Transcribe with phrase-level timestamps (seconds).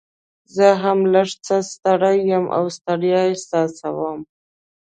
[0.55, 4.19] زه هم لږ څه ستړی یم او ستړیا احساسوم.